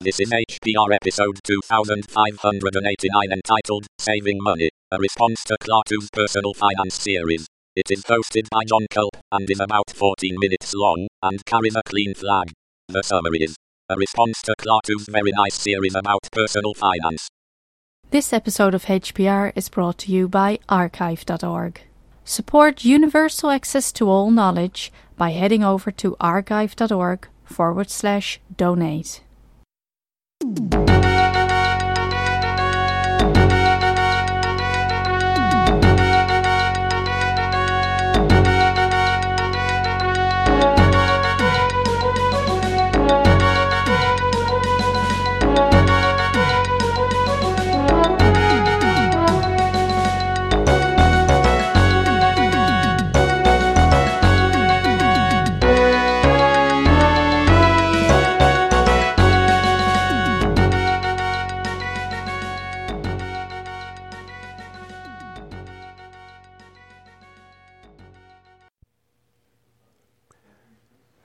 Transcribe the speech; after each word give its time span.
This 0.00 0.20
is 0.20 0.30
HPR 0.30 0.94
episode 0.94 1.40
2589 1.42 3.32
entitled 3.32 3.86
Saving 3.98 4.38
Money, 4.40 4.70
a 4.92 4.98
response 4.98 5.42
to 5.42 5.56
Klaatu's 5.60 6.08
personal 6.12 6.54
finance 6.54 6.94
series. 6.94 7.48
It 7.74 7.90
is 7.90 8.04
hosted 8.04 8.48
by 8.48 8.62
John 8.62 8.86
Culp 8.92 9.16
and 9.32 9.50
is 9.50 9.58
about 9.58 9.90
14 9.92 10.36
minutes 10.38 10.72
long 10.72 11.08
and 11.20 11.44
carries 11.46 11.74
a 11.74 11.82
clean 11.84 12.14
flag. 12.14 12.52
The 12.86 13.02
summary 13.02 13.38
is 13.42 13.56
a 13.88 13.96
response 13.96 14.40
to 14.42 14.54
Klaatu's 14.60 15.08
very 15.10 15.32
nice 15.32 15.56
series 15.56 15.96
about 15.96 16.28
personal 16.30 16.74
finance. 16.74 17.28
This 18.12 18.32
episode 18.32 18.74
of 18.74 18.84
HPR 18.84 19.52
is 19.56 19.68
brought 19.68 19.98
to 19.98 20.12
you 20.12 20.28
by 20.28 20.60
archive.org. 20.68 21.80
Support 22.24 22.84
universal 22.84 23.50
access 23.50 23.90
to 23.94 24.08
all 24.08 24.30
knowledge 24.30 24.92
by 25.16 25.30
heading 25.30 25.64
over 25.64 25.90
to 25.90 26.14
archive.org 26.20 27.26
forward 27.44 27.90
slash 27.90 28.38
donate. 28.56 29.22
Música 30.44 31.17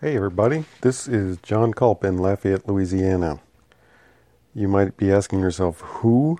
Hey 0.03 0.17
everybody, 0.17 0.65
this 0.81 1.07
is 1.07 1.37
John 1.37 1.73
Culp 1.73 2.03
in 2.03 2.17
Lafayette, 2.17 2.67
Louisiana. 2.67 3.39
You 4.53 4.67
might 4.67 4.97
be 4.97 5.09
asking 5.09 5.39
yourself, 5.39 5.79
who? 5.79 6.39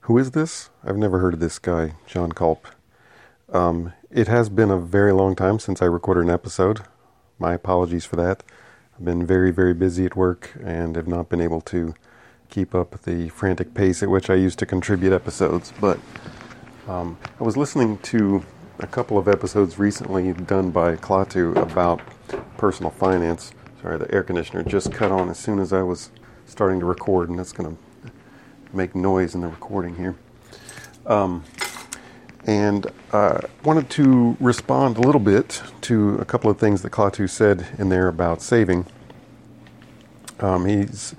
Who 0.00 0.16
is 0.16 0.30
this? 0.30 0.70
I've 0.82 0.96
never 0.96 1.18
heard 1.18 1.34
of 1.34 1.40
this 1.40 1.58
guy, 1.58 1.96
John 2.06 2.32
Culp. 2.32 2.66
Um, 3.52 3.92
it 4.10 4.26
has 4.28 4.48
been 4.48 4.70
a 4.70 4.78
very 4.78 5.12
long 5.12 5.36
time 5.36 5.58
since 5.58 5.82
I 5.82 5.84
recorded 5.84 6.24
an 6.24 6.30
episode. 6.30 6.80
My 7.38 7.52
apologies 7.52 8.06
for 8.06 8.16
that. 8.16 8.42
I've 8.96 9.04
been 9.04 9.26
very, 9.26 9.50
very 9.50 9.74
busy 9.74 10.06
at 10.06 10.16
work 10.16 10.52
and 10.64 10.96
have 10.96 11.06
not 11.06 11.28
been 11.28 11.42
able 11.42 11.60
to 11.60 11.94
keep 12.48 12.74
up 12.74 13.02
the 13.02 13.28
frantic 13.28 13.74
pace 13.74 14.02
at 14.02 14.08
which 14.08 14.30
I 14.30 14.34
used 14.34 14.58
to 14.60 14.64
contribute 14.64 15.12
episodes. 15.12 15.74
But 15.78 16.00
um, 16.88 17.18
I 17.38 17.44
was 17.44 17.58
listening 17.58 17.98
to 17.98 18.42
a 18.78 18.86
couple 18.86 19.18
of 19.18 19.28
episodes 19.28 19.78
recently 19.78 20.32
done 20.32 20.70
by 20.70 20.96
Klaatu 20.96 21.56
about 21.56 22.00
personal 22.56 22.90
finance. 22.90 23.52
Sorry, 23.80 23.98
the 23.98 24.12
air 24.12 24.22
conditioner 24.22 24.62
just 24.64 24.92
cut 24.92 25.12
on 25.12 25.28
as 25.28 25.38
soon 25.38 25.58
as 25.58 25.72
I 25.72 25.82
was 25.82 26.10
starting 26.46 26.80
to 26.80 26.86
record, 26.86 27.28
and 27.28 27.38
that's 27.38 27.52
going 27.52 27.76
to 27.76 28.12
make 28.72 28.94
noise 28.94 29.34
in 29.34 29.42
the 29.42 29.48
recording 29.48 29.96
here. 29.96 30.16
Um, 31.06 31.44
and 32.46 32.86
uh, 33.12 33.40
wanted 33.62 33.88
to 33.90 34.36
respond 34.40 34.98
a 34.98 35.00
little 35.00 35.20
bit 35.20 35.62
to 35.82 36.16
a 36.16 36.24
couple 36.24 36.50
of 36.50 36.58
things 36.58 36.82
that 36.82 36.90
Klaatu 36.90 37.30
said 37.30 37.66
in 37.78 37.88
there 37.88 38.08
about 38.08 38.42
saving. 38.42 38.86
Um, 40.40 40.66
he's 40.66 41.14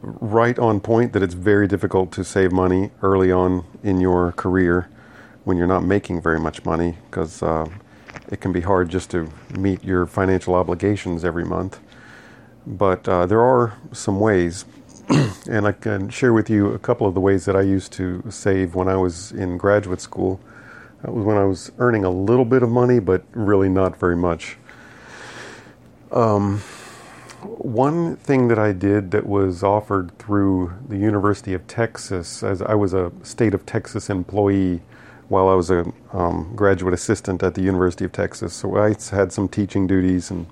right 0.00 0.58
on 0.58 0.80
point 0.80 1.12
that 1.12 1.22
it's 1.22 1.34
very 1.34 1.68
difficult 1.68 2.12
to 2.12 2.24
save 2.24 2.50
money 2.50 2.90
early 3.02 3.30
on 3.30 3.64
in 3.82 4.00
your 4.00 4.32
career 4.32 4.88
when 5.48 5.56
you're 5.56 5.66
not 5.66 5.82
making 5.82 6.20
very 6.20 6.38
much 6.38 6.62
money 6.66 6.94
because 7.10 7.42
uh, 7.42 7.66
it 8.28 8.38
can 8.38 8.52
be 8.52 8.60
hard 8.60 8.90
just 8.90 9.10
to 9.10 9.26
meet 9.56 9.82
your 9.82 10.04
financial 10.04 10.54
obligations 10.54 11.24
every 11.24 11.44
month. 11.44 11.80
But 12.66 13.08
uh, 13.08 13.24
there 13.24 13.40
are 13.40 13.78
some 13.92 14.20
ways, 14.20 14.66
and 15.48 15.66
I 15.66 15.72
can 15.72 16.10
share 16.10 16.34
with 16.34 16.50
you 16.50 16.74
a 16.74 16.78
couple 16.78 17.06
of 17.06 17.14
the 17.14 17.20
ways 17.20 17.46
that 17.46 17.56
I 17.56 17.62
used 17.62 17.92
to 17.92 18.22
save 18.28 18.74
when 18.74 18.88
I 18.88 18.96
was 18.96 19.32
in 19.32 19.56
graduate 19.56 20.02
school. 20.02 20.38
That 21.00 21.14
was 21.14 21.24
when 21.24 21.38
I 21.38 21.44
was 21.44 21.72
earning 21.78 22.04
a 22.04 22.10
little 22.10 22.44
bit 22.44 22.62
of 22.62 22.68
money, 22.68 22.98
but 22.98 23.24
really 23.32 23.70
not 23.70 23.96
very 23.96 24.16
much. 24.16 24.58
Um, 26.12 26.58
one 27.40 28.16
thing 28.16 28.48
that 28.48 28.58
I 28.58 28.72
did 28.72 29.12
that 29.12 29.24
was 29.24 29.62
offered 29.62 30.18
through 30.18 30.74
the 30.86 30.98
University 30.98 31.54
of 31.54 31.66
Texas, 31.66 32.42
as 32.42 32.60
I 32.60 32.74
was 32.74 32.92
a 32.92 33.12
state 33.22 33.54
of 33.54 33.64
Texas 33.64 34.10
employee 34.10 34.82
while 35.28 35.48
I 35.48 35.54
was 35.54 35.70
a 35.70 35.90
um, 36.12 36.52
graduate 36.56 36.94
assistant 36.94 37.42
at 37.42 37.54
the 37.54 37.62
University 37.62 38.04
of 38.04 38.12
Texas. 38.12 38.54
So 38.54 38.76
I 38.76 38.94
had 39.10 39.32
some 39.32 39.48
teaching 39.48 39.86
duties, 39.86 40.30
and 40.30 40.46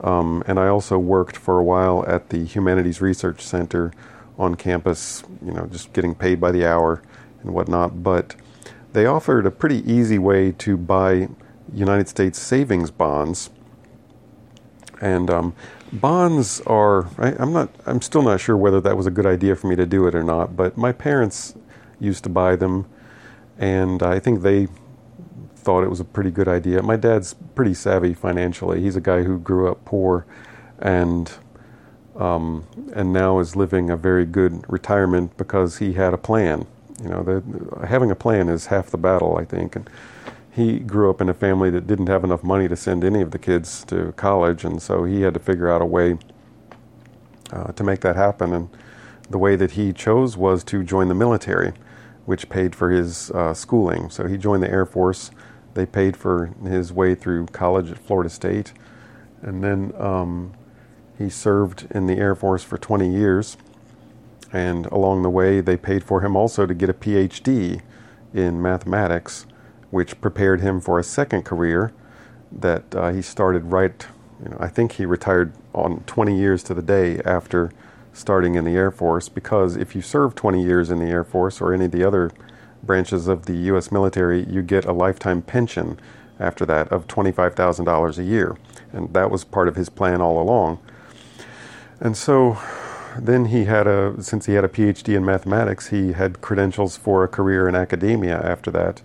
um, 0.00 0.42
and 0.46 0.58
I 0.58 0.68
also 0.68 0.98
worked 0.98 1.36
for 1.36 1.58
a 1.58 1.64
while 1.64 2.04
at 2.06 2.30
the 2.30 2.44
Humanities 2.44 3.00
Research 3.00 3.40
Center 3.40 3.92
on 4.36 4.54
campus. 4.54 5.22
You 5.44 5.52
know, 5.52 5.66
just 5.66 5.92
getting 5.92 6.14
paid 6.14 6.40
by 6.40 6.52
the 6.52 6.66
hour 6.66 7.02
and 7.42 7.54
whatnot. 7.54 8.02
But 8.02 8.34
they 8.92 9.06
offered 9.06 9.46
a 9.46 9.50
pretty 9.50 9.88
easy 9.90 10.18
way 10.18 10.52
to 10.52 10.76
buy 10.76 11.28
United 11.72 12.08
States 12.08 12.38
savings 12.38 12.90
bonds, 12.90 13.50
and 15.00 15.30
um, 15.30 15.54
bonds 15.92 16.60
are. 16.62 17.06
I, 17.18 17.34
I'm 17.38 17.52
not. 17.52 17.70
I'm 17.86 18.02
still 18.02 18.22
not 18.22 18.40
sure 18.40 18.56
whether 18.56 18.80
that 18.80 18.96
was 18.96 19.06
a 19.06 19.12
good 19.12 19.26
idea 19.26 19.54
for 19.54 19.68
me 19.68 19.76
to 19.76 19.86
do 19.86 20.08
it 20.08 20.14
or 20.16 20.24
not. 20.24 20.56
But 20.56 20.76
my 20.76 20.90
parents 20.90 21.54
used 22.00 22.24
to 22.24 22.30
buy 22.30 22.56
them 22.56 22.86
and 23.58 24.02
I 24.02 24.18
think 24.18 24.42
they 24.42 24.68
thought 25.56 25.82
it 25.82 25.90
was 25.90 26.00
a 26.00 26.04
pretty 26.04 26.30
good 26.30 26.48
idea. 26.48 26.82
My 26.82 26.96
dad's 26.96 27.34
pretty 27.54 27.74
savvy 27.74 28.14
financially. 28.14 28.80
He's 28.80 28.96
a 28.96 29.00
guy 29.00 29.24
who 29.24 29.38
grew 29.38 29.70
up 29.70 29.84
poor, 29.84 30.24
and 30.78 31.30
um, 32.16 32.66
and 32.94 33.12
now 33.12 33.38
is 33.38 33.54
living 33.54 33.90
a 33.90 33.96
very 33.96 34.24
good 34.24 34.64
retirement 34.68 35.36
because 35.36 35.78
he 35.78 35.92
had 35.92 36.14
a 36.14 36.18
plan. 36.18 36.66
You 37.02 37.08
know, 37.10 37.22
the, 37.22 37.86
having 37.86 38.10
a 38.10 38.16
plan 38.16 38.48
is 38.48 38.66
half 38.66 38.90
the 38.90 38.98
battle, 38.98 39.36
I 39.36 39.44
think. 39.44 39.76
And 39.76 39.88
he 40.50 40.80
grew 40.80 41.10
up 41.10 41.20
in 41.20 41.28
a 41.28 41.34
family 41.34 41.70
that 41.70 41.86
didn't 41.86 42.08
have 42.08 42.24
enough 42.24 42.42
money 42.42 42.66
to 42.66 42.74
send 42.74 43.04
any 43.04 43.20
of 43.20 43.30
the 43.30 43.38
kids 43.38 43.84
to 43.84 44.12
college, 44.12 44.64
and 44.64 44.80
so 44.82 45.04
he 45.04 45.22
had 45.22 45.34
to 45.34 45.40
figure 45.40 45.70
out 45.70 45.82
a 45.82 45.86
way 45.86 46.18
uh, 47.52 47.72
to 47.72 47.84
make 47.84 48.00
that 48.00 48.16
happen. 48.16 48.52
And 48.52 48.68
the 49.30 49.38
way 49.38 49.54
that 49.54 49.72
he 49.72 49.92
chose 49.92 50.36
was 50.36 50.64
to 50.64 50.82
join 50.82 51.08
the 51.08 51.14
military 51.14 51.72
which 52.28 52.50
paid 52.50 52.76
for 52.76 52.90
his 52.90 53.30
uh, 53.30 53.54
schooling. 53.54 54.10
So 54.10 54.26
he 54.26 54.36
joined 54.36 54.62
the 54.62 54.70
Air 54.70 54.84
Force. 54.84 55.30
They 55.72 55.86
paid 55.86 56.14
for 56.14 56.50
his 56.62 56.92
way 56.92 57.14
through 57.14 57.46
college 57.46 57.90
at 57.90 57.96
Florida 57.96 58.28
State. 58.28 58.74
And 59.40 59.64
then 59.64 59.94
um, 59.96 60.52
he 61.16 61.30
served 61.30 61.86
in 61.90 62.06
the 62.06 62.18
Air 62.18 62.34
Force 62.34 62.62
for 62.62 62.76
20 62.76 63.10
years. 63.10 63.56
And 64.52 64.84
along 64.88 65.22
the 65.22 65.30
way, 65.30 65.62
they 65.62 65.78
paid 65.78 66.04
for 66.04 66.20
him 66.20 66.36
also 66.36 66.66
to 66.66 66.74
get 66.74 66.90
a 66.90 66.92
PhD 66.92 67.80
in 68.34 68.60
mathematics, 68.60 69.46
which 69.90 70.20
prepared 70.20 70.60
him 70.60 70.82
for 70.82 70.98
a 70.98 71.04
second 71.04 71.46
career 71.46 71.94
that 72.52 72.94
uh, 72.94 73.10
he 73.10 73.22
started 73.22 73.72
right. 73.72 74.06
You 74.44 74.50
know, 74.50 74.58
I 74.60 74.68
think 74.68 74.92
he 74.92 75.06
retired 75.06 75.54
on 75.72 76.00
20 76.04 76.38
years 76.38 76.62
to 76.64 76.74
the 76.74 76.82
day 76.82 77.22
after 77.24 77.70
starting 78.18 78.54
in 78.54 78.64
the 78.64 78.76
Air 78.76 78.90
Force 78.90 79.28
because 79.28 79.76
if 79.76 79.94
you 79.94 80.02
serve 80.02 80.34
20 80.34 80.62
years 80.62 80.90
in 80.90 80.98
the 80.98 81.06
Air 81.06 81.24
Force 81.24 81.60
or 81.60 81.72
any 81.72 81.86
of 81.86 81.92
the 81.92 82.04
other 82.04 82.30
branches 82.82 83.28
of 83.28 83.46
the 83.46 83.56
U.S. 83.56 83.90
military, 83.90 84.44
you 84.44 84.62
get 84.62 84.84
a 84.84 84.92
lifetime 84.92 85.42
pension 85.42 85.98
after 86.38 86.64
that 86.66 86.88
of 86.92 87.06
$25,000 87.06 88.18
a 88.18 88.24
year. 88.24 88.56
And 88.92 89.12
that 89.14 89.30
was 89.30 89.44
part 89.44 89.68
of 89.68 89.76
his 89.76 89.88
plan 89.88 90.20
all 90.20 90.40
along. 90.40 90.78
And 92.00 92.16
so 92.16 92.58
then 93.18 93.46
he 93.46 93.64
had 93.64 93.86
a, 93.86 94.22
since 94.22 94.46
he 94.46 94.54
had 94.54 94.64
a 94.64 94.68
PhD 94.68 95.16
in 95.16 95.24
mathematics, 95.24 95.88
he 95.88 96.12
had 96.12 96.40
credentials 96.40 96.96
for 96.96 97.24
a 97.24 97.28
career 97.28 97.68
in 97.68 97.74
academia 97.74 98.40
after 98.40 98.70
that. 98.70 99.02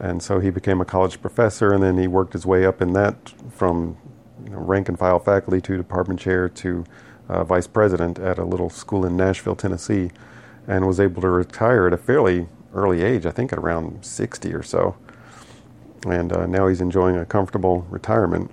And 0.00 0.22
so 0.22 0.40
he 0.40 0.50
became 0.50 0.80
a 0.80 0.84
college 0.84 1.20
professor, 1.20 1.72
and 1.72 1.82
then 1.82 1.98
he 1.98 2.08
worked 2.08 2.32
his 2.32 2.44
way 2.44 2.66
up 2.66 2.82
in 2.82 2.94
that 2.94 3.32
from 3.50 3.96
you 4.42 4.50
know, 4.50 4.58
rank 4.58 4.88
and 4.88 4.98
file 4.98 5.20
faculty 5.20 5.60
to 5.60 5.76
department 5.76 6.18
chair 6.18 6.48
to 6.48 6.84
uh, 7.28 7.44
vice 7.44 7.66
president 7.66 8.18
at 8.18 8.38
a 8.38 8.44
little 8.44 8.70
school 8.70 9.04
in 9.04 9.16
Nashville, 9.16 9.56
Tennessee, 9.56 10.10
and 10.66 10.86
was 10.86 11.00
able 11.00 11.22
to 11.22 11.28
retire 11.28 11.86
at 11.86 11.92
a 11.92 11.96
fairly 11.96 12.48
early 12.74 13.02
age, 13.02 13.26
I 13.26 13.30
think 13.30 13.52
at 13.52 13.58
around 13.58 14.04
60 14.04 14.52
or 14.52 14.62
so. 14.62 14.96
And 16.06 16.32
uh, 16.32 16.46
now 16.46 16.66
he's 16.66 16.80
enjoying 16.80 17.16
a 17.16 17.24
comfortable 17.24 17.86
retirement. 17.88 18.50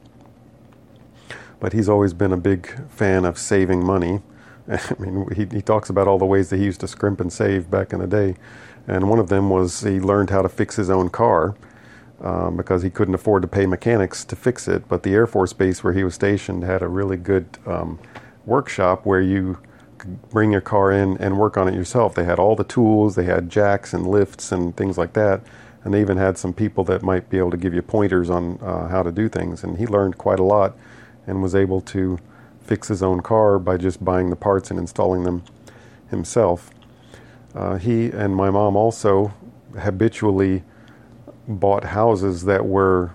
But 1.59 1.73
he's 1.73 1.89
always 1.89 2.13
been 2.13 2.31
a 2.31 2.37
big 2.37 2.89
fan 2.89 3.25
of 3.25 3.37
saving 3.37 3.83
money. 3.83 4.21
I 4.67 4.95
mean, 4.99 5.27
he, 5.35 5.45
he 5.45 5.61
talks 5.61 5.89
about 5.89 6.07
all 6.07 6.17
the 6.17 6.25
ways 6.25 6.49
that 6.49 6.57
he 6.57 6.65
used 6.65 6.79
to 6.81 6.87
scrimp 6.87 7.19
and 7.19 7.31
save 7.31 7.69
back 7.69 7.93
in 7.93 7.99
the 7.99 8.07
day. 8.07 8.35
And 8.87 9.09
one 9.09 9.19
of 9.19 9.29
them 9.29 9.49
was 9.49 9.81
he 9.81 9.99
learned 9.99 10.29
how 10.29 10.41
to 10.41 10.49
fix 10.49 10.75
his 10.75 10.89
own 10.89 11.09
car. 11.09 11.55
Um, 12.21 12.55
because 12.55 12.83
he 12.83 12.91
couldn't 12.91 13.15
afford 13.15 13.41
to 13.41 13.47
pay 13.47 13.65
mechanics 13.65 14.23
to 14.25 14.35
fix 14.35 14.67
it. 14.67 14.87
But 14.87 15.01
the 15.01 15.11
Air 15.15 15.25
Force 15.25 15.53
Base 15.53 15.83
where 15.83 15.93
he 15.93 16.03
was 16.03 16.13
stationed 16.13 16.63
had 16.63 16.83
a 16.83 16.87
really 16.87 17.17
good 17.17 17.57
um, 17.65 17.97
workshop 18.45 19.05
where 19.05 19.21
you 19.21 19.59
could 19.97 20.29
bring 20.29 20.51
your 20.51 20.61
car 20.61 20.91
in 20.91 21.17
and 21.17 21.37
work 21.37 21.57
on 21.57 21.67
it 21.67 21.75
yourself. 21.75 22.15
They 22.15 22.23
had 22.23 22.39
all 22.39 22.55
the 22.55 22.63
tools, 22.63 23.15
they 23.15 23.25
had 23.25 23.49
jacks 23.49 23.93
and 23.93 24.07
lifts 24.07 24.51
and 24.51 24.75
things 24.75 24.97
like 24.97 25.13
that. 25.13 25.41
And 25.83 25.93
they 25.93 26.01
even 26.01 26.17
had 26.17 26.37
some 26.37 26.53
people 26.53 26.83
that 26.85 27.01
might 27.01 27.29
be 27.29 27.37
able 27.37 27.51
to 27.51 27.57
give 27.57 27.73
you 27.73 27.81
pointers 27.81 28.29
on 28.29 28.59
uh, 28.61 28.87
how 28.87 29.03
to 29.03 29.11
do 29.11 29.29
things. 29.29 29.63
And 29.63 29.77
he 29.77 29.87
learned 29.87 30.17
quite 30.17 30.39
a 30.39 30.43
lot 30.43 30.77
and 31.25 31.41
was 31.41 31.55
able 31.55 31.81
to 31.81 32.19
fix 32.61 32.87
his 32.87 33.01
own 33.01 33.21
car 33.21 33.59
by 33.59 33.77
just 33.77 34.03
buying 34.03 34.29
the 34.29 34.35
parts 34.35 34.69
and 34.69 34.79
installing 34.79 35.23
them 35.23 35.43
himself. 36.09 36.69
Uh, 37.53 37.77
he 37.77 38.07
and 38.07 38.35
my 38.35 38.49
mom 38.49 38.75
also 38.75 39.33
habitually 39.79 40.63
bought 41.47 41.83
houses 41.83 42.45
that 42.45 42.65
were 42.65 43.13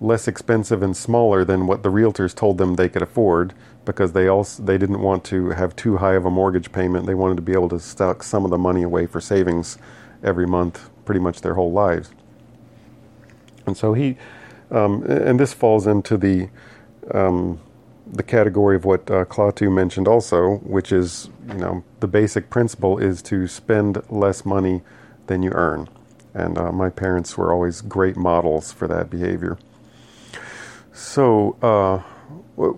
less 0.00 0.26
expensive 0.26 0.82
and 0.82 0.96
smaller 0.96 1.44
than 1.44 1.66
what 1.66 1.82
the 1.82 1.90
realtors 1.90 2.34
told 2.34 2.58
them 2.58 2.74
they 2.74 2.88
could 2.88 3.02
afford 3.02 3.52
because 3.84 4.12
they 4.12 4.28
also 4.28 4.62
they 4.62 4.78
didn't 4.78 5.00
want 5.00 5.24
to 5.24 5.50
have 5.50 5.74
too 5.76 5.98
high 5.98 6.14
of 6.14 6.24
a 6.24 6.30
mortgage 6.30 6.72
payment. 6.72 7.06
They 7.06 7.14
wanted 7.14 7.36
to 7.36 7.42
be 7.42 7.52
able 7.52 7.68
to 7.70 7.80
stock 7.80 8.22
some 8.22 8.44
of 8.44 8.50
the 8.50 8.58
money 8.58 8.82
away 8.82 9.06
for 9.06 9.20
savings 9.20 9.78
every 10.22 10.46
month, 10.46 10.90
pretty 11.04 11.20
much 11.20 11.40
their 11.40 11.54
whole 11.54 11.72
lives. 11.72 12.10
And 13.66 13.76
so 13.76 13.94
he, 13.94 14.16
um, 14.70 15.02
and 15.04 15.38
this 15.38 15.52
falls 15.52 15.86
into 15.86 16.16
the 16.16 16.48
um, 17.12 17.60
the 18.06 18.22
category 18.22 18.76
of 18.76 18.84
what 18.84 19.10
uh, 19.10 19.24
Klaatu 19.24 19.72
mentioned 19.72 20.08
also, 20.08 20.56
which 20.58 20.92
is 20.92 21.28
you 21.48 21.54
know 21.58 21.84
the 22.00 22.08
basic 22.08 22.50
principle 22.50 22.98
is 22.98 23.22
to 23.22 23.46
spend 23.46 24.02
less 24.10 24.44
money 24.44 24.82
than 25.26 25.42
you 25.42 25.50
earn. 25.52 25.88
And 26.32 26.58
uh, 26.58 26.70
my 26.70 26.90
parents 26.90 27.36
were 27.36 27.52
always 27.52 27.80
great 27.80 28.16
models 28.16 28.72
for 28.72 28.86
that 28.88 29.10
behavior. 29.10 29.58
So, 30.92 31.56
uh, 31.62 32.02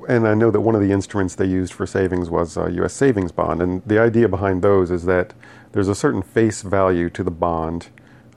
and 0.08 0.28
I 0.28 0.34
know 0.34 0.50
that 0.50 0.60
one 0.60 0.74
of 0.74 0.80
the 0.80 0.92
instruments 0.92 1.34
they 1.34 1.46
used 1.46 1.72
for 1.72 1.86
savings 1.86 2.30
was 2.30 2.56
a 2.56 2.70
U.S. 2.72 2.92
savings 2.92 3.32
bond. 3.32 3.62
And 3.62 3.82
the 3.84 3.98
idea 3.98 4.28
behind 4.28 4.62
those 4.62 4.90
is 4.90 5.04
that 5.06 5.34
there's 5.72 5.88
a 5.88 5.94
certain 5.94 6.22
face 6.22 6.62
value 6.62 7.08
to 7.10 7.24
the 7.24 7.30
bond, 7.30 7.88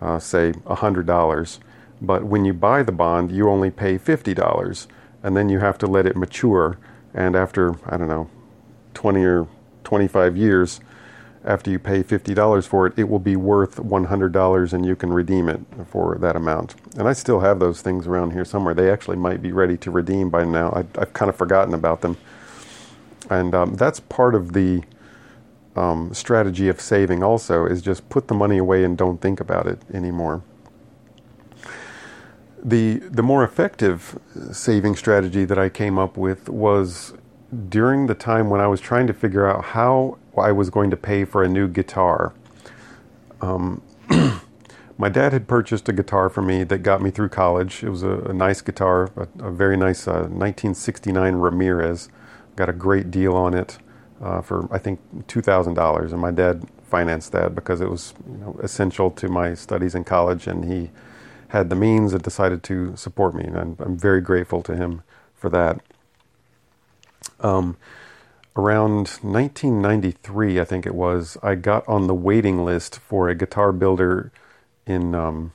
uh, 0.01 0.19
say 0.19 0.53
$100. 0.53 1.59
But 2.01 2.23
when 2.25 2.45
you 2.45 2.53
buy 2.53 2.83
the 2.83 2.91
bond, 2.91 3.31
you 3.31 3.49
only 3.49 3.69
pay 3.69 3.97
$50. 3.97 4.87
And 5.23 5.35
then 5.35 5.49
you 5.49 5.59
have 5.59 5.77
to 5.79 5.87
let 5.87 6.05
it 6.05 6.15
mature. 6.15 6.77
And 7.13 7.35
after, 7.35 7.75
I 7.85 7.97
don't 7.97 8.07
know, 8.07 8.29
20 8.93 9.23
or 9.23 9.47
25 9.83 10.37
years, 10.37 10.79
after 11.45 11.69
you 11.69 11.77
pay 11.77 12.03
$50 12.03 12.67
for 12.67 12.87
it, 12.87 12.93
it 12.97 13.07
will 13.07 13.19
be 13.19 13.35
worth 13.35 13.77
$100 13.77 14.73
and 14.73 14.85
you 14.85 14.95
can 14.95 15.13
redeem 15.13 15.47
it 15.47 15.61
for 15.87 16.17
that 16.17 16.35
amount. 16.35 16.75
And 16.97 17.07
I 17.07 17.13
still 17.13 17.39
have 17.41 17.59
those 17.59 17.81
things 17.81 18.07
around 18.07 18.31
here 18.31 18.43
somewhere. 18.43 18.73
They 18.73 18.91
actually 18.91 19.17
might 19.17 19.41
be 19.41 19.51
ready 19.51 19.77
to 19.77 19.91
redeem 19.91 20.29
by 20.31 20.43
now. 20.43 20.71
I, 20.71 20.99
have 20.99 21.13
kind 21.13 21.29
of 21.29 21.35
forgotten 21.35 21.73
about 21.75 22.01
them. 22.01 22.17
And 23.29 23.53
um, 23.53 23.75
that's 23.75 23.99
part 23.99 24.33
of 24.33 24.53
the 24.53 24.83
um, 25.75 26.13
strategy 26.13 26.67
of 26.67 26.81
saving 26.81 27.21
also 27.21 27.65
is 27.65 27.81
just 27.81 28.09
put 28.09 28.27
the 28.27 28.33
money 28.33 28.57
away 28.57 28.83
and 28.83 28.97
don't 28.97 29.21
think 29.21 29.39
about 29.39 29.67
it 29.67 29.79
anymore. 29.93 30.41
The, 32.63 32.95
the 32.97 33.21
more 33.21 33.43
effective 33.43 34.17
saving 34.51 34.95
strategy 34.95 35.45
that 35.45 35.59
I 35.59 35.69
came 35.69 35.99
up 35.99 36.17
with 36.17 36.49
was 36.49 37.13
during 37.69 38.07
the 38.07 38.15
time 38.15 38.49
when 38.49 38.59
I 38.59 38.67
was 38.67 38.81
trying 38.81 39.05
to 39.05 39.13
figure 39.13 39.47
out 39.47 39.63
how 39.63 40.17
I 40.39 40.51
was 40.51 40.69
going 40.69 40.89
to 40.91 40.97
pay 40.97 41.25
for 41.25 41.43
a 41.43 41.49
new 41.49 41.67
guitar. 41.67 42.33
Um, 43.41 43.81
my 44.97 45.09
dad 45.09 45.33
had 45.33 45.47
purchased 45.47 45.89
a 45.89 45.93
guitar 45.93 46.29
for 46.29 46.41
me 46.41 46.63
that 46.63 46.79
got 46.79 47.01
me 47.01 47.11
through 47.11 47.29
college. 47.29 47.83
It 47.83 47.89
was 47.89 48.03
a, 48.03 48.19
a 48.21 48.33
nice 48.33 48.61
guitar, 48.61 49.11
a, 49.17 49.47
a 49.47 49.51
very 49.51 49.77
nice 49.77 50.07
uh, 50.07 50.27
1969 50.29 51.35
Ramirez. 51.35 52.09
Got 52.55 52.69
a 52.69 52.73
great 52.73 53.11
deal 53.11 53.35
on 53.35 53.53
it 53.53 53.77
uh, 54.21 54.41
for 54.41 54.67
I 54.73 54.77
think 54.79 54.99
two 55.27 55.41
thousand 55.41 55.73
dollars, 55.75 56.13
and 56.13 56.21
my 56.21 56.31
dad 56.31 56.65
financed 56.89 57.31
that 57.33 57.55
because 57.55 57.81
it 57.81 57.89
was 57.89 58.13
you 58.29 58.37
know, 58.37 58.59
essential 58.63 59.11
to 59.11 59.27
my 59.29 59.53
studies 59.53 59.95
in 59.95 60.03
college, 60.03 60.47
and 60.47 60.65
he 60.71 60.91
had 61.49 61.69
the 61.69 61.75
means 61.75 62.13
and 62.13 62.23
decided 62.23 62.63
to 62.63 62.95
support 62.95 63.35
me, 63.35 63.43
and 63.45 63.57
I'm, 63.57 63.75
I'm 63.79 63.97
very 63.97 64.21
grateful 64.21 64.61
to 64.63 64.75
him 64.75 65.03
for 65.35 65.49
that. 65.49 65.81
Um, 67.41 67.77
around 68.55 69.19
1993, 69.21 70.59
I 70.59 70.65
think 70.65 70.85
it 70.85 70.95
was, 70.95 71.37
I 71.43 71.55
got 71.55 71.87
on 71.87 72.07
the 72.07 72.13
waiting 72.13 72.63
list 72.63 72.99
for 72.99 73.27
a 73.27 73.35
guitar 73.35 73.71
builder 73.71 74.31
in, 74.85 75.13
um, 75.13 75.51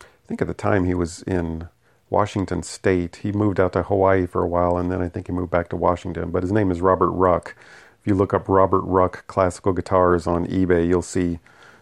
I 0.00 0.26
think 0.26 0.42
at 0.42 0.48
the 0.48 0.54
time 0.54 0.84
he 0.84 0.94
was 0.94 1.22
in 1.22 1.68
Washington 2.10 2.62
State. 2.62 3.16
He 3.16 3.30
moved 3.30 3.60
out 3.60 3.72
to 3.74 3.84
Hawaii 3.84 4.26
for 4.26 4.42
a 4.42 4.48
while 4.48 4.76
and 4.76 4.90
then 4.90 5.00
I 5.00 5.08
think 5.08 5.28
he 5.28 5.32
moved 5.32 5.50
back 5.50 5.68
to 5.70 5.76
Washington. 5.76 6.30
But 6.30 6.42
his 6.42 6.52
name 6.52 6.70
is 6.70 6.80
Robert 6.80 7.10
Ruck. 7.10 7.54
If 8.00 8.06
you 8.06 8.14
look 8.14 8.34
up 8.34 8.48
Robert 8.48 8.82
Ruck 8.82 9.26
classical 9.26 9.72
guitars 9.72 10.26
on 10.26 10.46
eBay, 10.46 10.86
you'll 10.86 11.02
see 11.02 11.38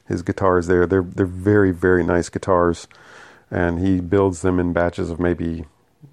his 0.06 0.22
guitars 0.22 0.66
there. 0.66 0.86
They're, 0.86 1.02
they're 1.02 1.26
very, 1.26 1.70
very 1.70 2.04
nice 2.04 2.28
guitars. 2.28 2.86
And 3.50 3.80
he 3.80 4.00
builds 4.00 4.42
them 4.42 4.60
in 4.60 4.72
batches 4.72 5.10
of 5.10 5.18
maybe, 5.18 5.64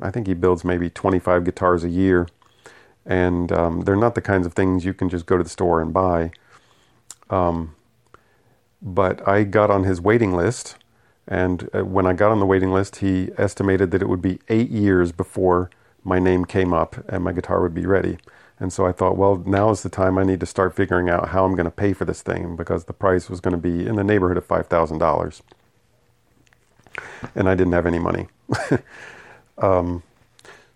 I 0.02 0.12
think 0.12 0.28
he 0.28 0.34
builds 0.34 0.64
maybe 0.64 0.90
25 0.90 1.44
guitars 1.44 1.84
a 1.84 1.90
year 1.90 2.28
and 3.10 3.52
um, 3.52 3.82
they're 3.82 3.96
not 3.96 4.14
the 4.14 4.22
kinds 4.22 4.46
of 4.46 4.54
things 4.54 4.86
you 4.86 4.94
can 4.94 5.10
just 5.10 5.26
go 5.26 5.36
to 5.36 5.44
the 5.44 5.50
store 5.50 5.82
and 5.82 5.92
buy. 5.92 6.32
Um, 7.32 7.76
but 8.82 9.28
I 9.28 9.44
got 9.44 9.72
on 9.72 9.84
his 9.84 10.00
waiting 10.00 10.34
list, 10.34 10.78
and 11.28 11.68
uh, 11.74 11.84
when 11.84 12.06
I 12.06 12.14
got 12.14 12.32
on 12.32 12.40
the 12.40 12.46
waiting 12.46 12.72
list, 12.72 12.98
he 12.98 13.32
estimated 13.36 13.90
that 13.92 14.04
it 14.04 14.08
would 14.08 14.22
be 14.22 14.40
eight 14.48 14.70
years 14.70 15.12
before 15.12 15.72
my 16.04 16.20
name 16.20 16.46
came 16.46 16.72
up 16.72 17.04
and 17.10 17.24
my 17.24 17.34
guitar 17.34 17.62
would 17.62 17.74
be 17.74 17.86
ready. 17.86 18.20
And 18.60 18.72
so 18.72 18.86
I 18.86 18.92
thought, 18.92 19.18
well, 19.18 19.42
now 19.46 19.72
is 19.72 19.84
the 19.84 19.90
time 19.90 20.18
I 20.18 20.24
need 20.24 20.40
to 20.42 20.46
start 20.46 20.76
figuring 20.76 21.10
out 21.10 21.30
how 21.30 21.46
I'm 21.46 21.56
going 21.56 21.66
to 21.66 21.72
pay 21.72 21.94
for 21.94 22.06
this 22.06 22.22
thing 22.22 22.56
because 22.56 22.86
the 22.86 22.94
price 22.94 23.30
was 23.30 23.42
going 23.42 23.54
to 23.54 23.58
be 23.58 23.88
in 23.88 23.96
the 23.96 24.04
neighborhood 24.04 24.38
of 24.38 24.48
$5,000. 24.48 25.42
And 27.36 27.50
I 27.50 27.56
didn't 27.56 27.74
have 27.74 27.86
any 27.86 28.00
money. 28.00 28.28
um, 29.58 30.04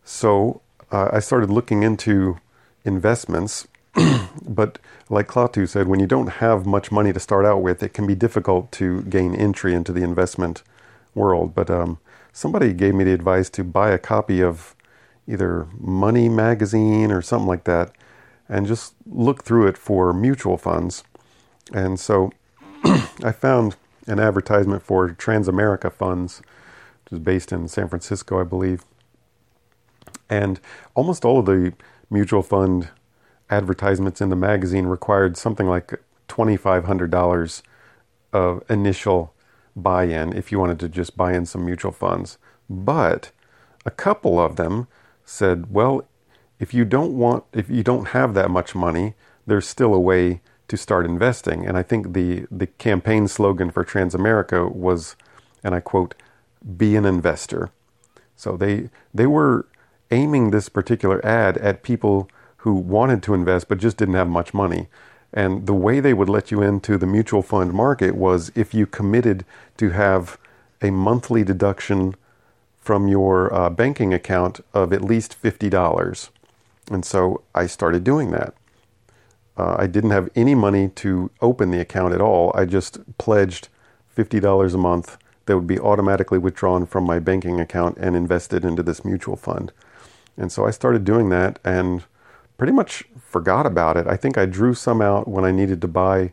so 0.04 0.62
uh, 0.94 1.10
I 1.12 1.20
started 1.20 1.50
looking 1.50 1.82
into 1.82 2.38
investments. 2.86 3.68
but 4.48 4.78
like 5.10 5.28
Klaatu 5.28 5.68
said, 5.68 5.88
when 5.88 6.00
you 6.00 6.06
don't 6.06 6.28
have 6.28 6.66
much 6.68 6.92
money 6.92 7.12
to 7.12 7.20
start 7.20 7.46
out 7.46 7.64
with, 7.64 7.82
it 7.82 7.94
can 7.94 8.06
be 8.06 8.16
difficult 8.16 8.72
to 8.74 9.02
gain 9.04 9.36
entry 9.36 9.74
into 9.74 9.92
the 9.92 10.04
investment 10.04 10.62
world. 11.16 11.56
But 11.56 11.72
um, 11.72 11.98
somebody 12.32 12.74
gave 12.74 12.94
me 12.94 13.04
the 13.04 13.14
advice 13.14 13.50
to 13.52 13.64
buy 13.64 13.90
a 13.90 13.98
copy 13.98 14.42
of 14.42 14.76
either 15.28 15.68
Money 15.80 16.30
Magazine 16.30 17.12
or 17.12 17.22
something 17.22 17.48
like 17.48 17.64
that 17.64 17.92
and 18.48 18.68
just 18.68 18.94
look 19.08 19.44
through 19.44 19.68
it 19.68 19.78
for 19.78 20.14
mutual 20.14 20.58
funds. 20.58 21.04
And 21.74 22.00
so 22.00 22.32
I 23.24 23.32
found 23.32 23.78
an 24.06 24.20
advertisement 24.20 24.84
for 24.84 25.10
Transamerica 25.10 25.92
Funds, 25.92 26.42
which 27.06 27.14
is 27.14 27.20
based 27.20 27.52
in 27.52 27.68
San 27.68 27.88
Francisco, 27.88 28.40
I 28.40 28.44
believe. 28.44 28.84
And 30.30 30.60
almost 30.96 31.26
all 31.26 31.40
of 31.40 31.46
the 31.46 31.74
mutual 32.10 32.42
fund 32.42 32.90
advertisements 33.50 34.22
in 34.22 34.30
the 34.30 34.36
magazine 34.36 34.86
required 34.86 35.38
something 35.38 35.68
like 35.68 35.94
$2,500 36.30 37.62
of 38.32 38.64
initial 38.70 39.34
buy 39.76 40.04
in 40.06 40.34
if 40.34 40.52
you 40.52 40.60
wanted 40.60 40.80
to 40.80 40.90
just 40.90 41.18
buy 41.18 41.34
in 41.34 41.46
some 41.46 41.66
mutual 41.66 41.92
funds. 41.92 42.38
But 42.70 43.32
a 43.86 43.92
couple 43.92 44.40
of 44.40 44.56
them 44.56 44.88
said, 45.26 45.72
well, 45.72 46.08
if 46.60 46.74
you 46.74 46.86
don't 46.86 47.18
want, 47.18 47.44
if 47.54 47.70
you 47.70 47.84
don't 47.84 48.10
have 48.10 48.34
that 48.34 48.50
much 48.50 48.76
money, 48.76 49.16
there's 49.46 49.68
still 49.68 49.94
a 49.94 50.00
way 50.00 50.42
to 50.68 50.78
start 50.78 51.06
investing. 51.06 51.66
And 51.66 51.78
I 51.78 51.84
think 51.84 52.14
the, 52.14 52.46
the 52.50 52.68
campaign 52.68 53.28
slogan 53.28 53.70
for 53.72 53.84
Transamerica 53.84 54.74
was, 54.74 55.16
and 55.64 55.76
I 55.76 55.80
quote, 55.80 56.16
be 56.78 56.96
an 56.96 57.06
investor. 57.06 57.72
So 58.36 58.56
they, 58.56 58.90
they 59.14 59.28
were 59.28 59.68
aiming 60.14 60.52
this 60.52 60.70
particular 60.70 61.26
ad 61.26 61.58
at 61.58 61.84
people 61.84 62.30
who 62.58 62.74
wanted 62.74 63.22
to 63.24 63.34
invest 63.34 63.68
but 63.68 63.80
just 63.80 63.98
didn't 63.98 64.14
have 64.14 64.30
much 64.30 64.54
money. 64.54 64.88
And 65.34 65.66
the 65.66 65.74
way 65.74 66.00
they 66.00 66.14
would 66.14 66.30
let 66.30 66.52
you 66.52 66.62
into 66.62 66.98
the 66.98 67.08
mutual 67.08 67.42
fund 67.42 67.74
market 67.74 68.16
was 68.16 68.52
if 68.56 68.74
you 68.74 68.86
committed 68.86 69.44
to 69.78 69.90
have 69.90 70.38
a 70.82 70.92
monthly 70.92 71.44
deduction 71.44 72.14
from 72.80 73.08
your 73.08 73.52
uh, 73.54 73.70
banking 73.70 74.14
account 74.14 74.60
of 74.74 74.94
at 74.94 75.02
least 75.02 75.42
$50. 75.42 76.30
And 76.92 77.04
so 77.04 77.42
I 77.56 77.66
started 77.66 78.04
doing 78.04 78.32
that. 78.32 78.54
Uh, 79.58 79.76
I 79.80 79.88
didn't 79.88 80.12
have 80.12 80.30
any 80.36 80.54
money 80.54 80.90
to 80.90 81.32
open 81.42 81.72
the 81.72 81.80
account 81.80 82.14
at 82.14 82.22
all. 82.22 82.52
I 82.54 82.66
just 82.66 83.00
pledged 83.18 83.70
$50 84.16 84.74
a 84.74 84.78
month 84.78 85.18
that 85.46 85.56
would 85.56 85.68
be 85.68 85.80
automatically 85.80 86.38
withdrawn 86.38 86.86
from 86.86 87.04
my 87.06 87.20
banking 87.20 87.60
account 87.60 87.98
and 87.98 88.16
invested 88.16 88.64
into 88.64 88.84
this 88.84 89.04
mutual 89.04 89.36
fund. 89.36 89.72
And 90.38 90.52
so 90.52 90.66
I 90.66 90.72
started 90.72 91.04
doing 91.04 91.30
that 91.30 91.60
and 91.64 92.04
pretty 92.58 92.74
much 92.74 93.04
forgot 93.20 93.66
about 93.66 93.98
it. 93.98 94.08
I 94.08 94.18
think 94.18 94.38
I 94.38 94.46
drew 94.46 94.74
some 94.74 95.02
out 95.02 95.28
when 95.28 95.46
I 95.46 95.52
needed 95.52 95.82
to 95.82 95.88
buy 95.88 96.32